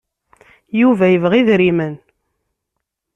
[0.79, 1.95] Yuba yebɣa idrimen.